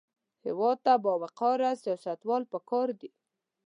هېواد 0.45 0.77
ته 0.85 0.93
باوقاره 1.03 1.71
سیاستوال 1.83 2.43
پکار 2.51 2.87
دي 2.99 3.09